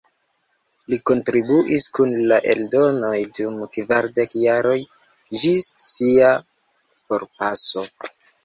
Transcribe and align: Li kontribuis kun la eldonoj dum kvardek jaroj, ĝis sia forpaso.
Li 0.93 0.97
kontribuis 1.09 1.83
kun 1.97 2.15
la 2.31 2.39
eldonoj 2.55 3.13
dum 3.39 3.61
kvardek 3.77 4.35
jaroj, 4.47 4.75
ĝis 5.43 5.71
sia 5.93 6.35
forpaso. 7.13 7.89